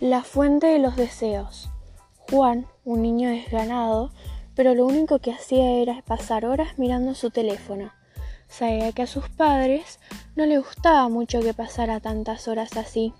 [0.00, 1.68] La fuente de los deseos.
[2.30, 4.10] Juan, un niño desganado,
[4.54, 7.92] pero lo único que hacía era pasar horas mirando su teléfono.
[8.48, 10.00] Sabía que a sus padres
[10.36, 13.12] no le gustaba mucho que pasara tantas horas así.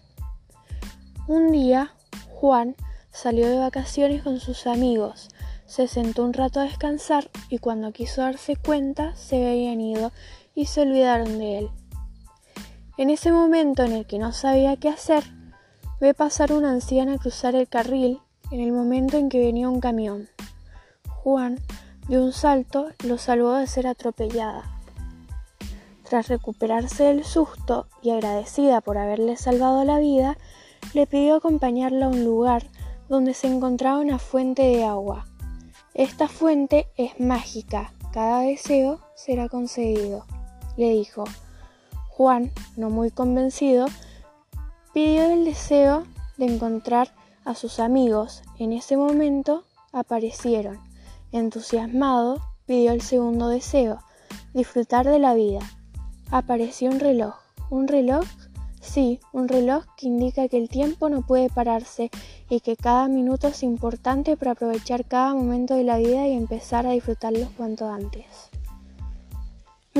[1.28, 1.92] Un día,
[2.30, 2.74] Juan
[3.10, 5.28] salió de vacaciones con sus amigos,
[5.66, 10.12] se sentó un rato a descansar y cuando quiso darse cuenta se habían ido
[10.54, 11.70] y se olvidaron de él.
[12.96, 15.24] En ese momento en el que no sabía qué hacer,
[16.00, 20.30] Ve pasar una anciana cruzar el carril en el momento en que venía un camión.
[21.08, 21.58] Juan,
[22.08, 24.64] de un salto, lo salvó de ser atropellada.
[26.08, 30.38] Tras recuperarse del susto y agradecida por haberle salvado la vida,
[30.94, 32.64] le pidió acompañarla a un lugar
[33.10, 35.26] donde se encontraba una fuente de agua.
[35.92, 40.24] Esta fuente es mágica, cada deseo será concedido,
[40.78, 41.24] le dijo.
[42.08, 43.84] Juan, no muy convencido,
[44.92, 46.04] pidió el deseo
[46.36, 47.10] de encontrar
[47.44, 48.42] a sus amigos.
[48.58, 50.78] En ese momento aparecieron.
[51.32, 53.98] Entusiasmado, pidió el segundo deseo,
[54.54, 55.60] disfrutar de la vida.
[56.30, 57.34] Apareció un reloj.
[57.70, 58.24] ¿Un reloj?
[58.80, 62.10] Sí, un reloj que indica que el tiempo no puede pararse
[62.48, 66.86] y que cada minuto es importante para aprovechar cada momento de la vida y empezar
[66.86, 68.50] a disfrutarlos cuanto antes.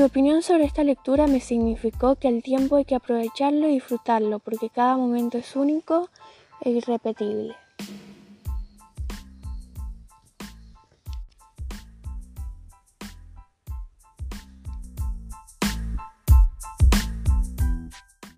[0.01, 4.39] Mi opinión sobre esta lectura me significó que el tiempo hay que aprovecharlo y disfrutarlo
[4.39, 6.09] porque cada momento es único
[6.61, 7.55] e irrepetible.